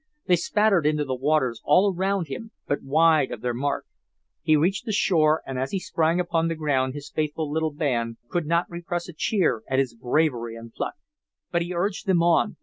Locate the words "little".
7.51-7.71